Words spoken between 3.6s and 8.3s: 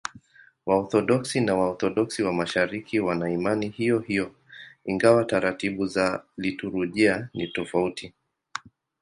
hiyohiyo, ingawa taratibu za liturujia ni tofauti.